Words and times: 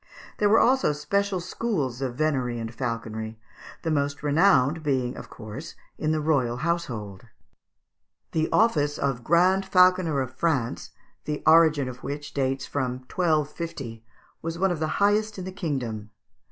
There 0.39 0.49
were 0.49 0.57
also 0.59 0.93
special 0.93 1.39
schools 1.39 2.01
of 2.01 2.15
venery 2.15 2.57
and 2.59 2.73
falconry, 2.73 3.37
the 3.83 3.91
most 3.91 4.23
renowned 4.23 4.81
being 4.81 5.15
of 5.15 5.29
course 5.29 5.75
in 5.99 6.11
the 6.11 6.19
royal 6.19 6.57
household. 6.57 7.27
The 8.31 8.49
office 8.51 8.97
of 8.97 9.23
Grand 9.23 9.63
Falconer 9.63 10.19
of 10.19 10.33
France, 10.33 10.89
the 11.25 11.43
origin 11.45 11.87
of 11.87 12.01
which 12.01 12.33
dates 12.33 12.65
from 12.65 12.93
1250, 13.13 14.03
was 14.41 14.57
one 14.57 14.71
of 14.71 14.79
the 14.79 14.87
highest 14.97 15.37
in 15.37 15.45
the 15.45 15.51
kingdom. 15.51 16.09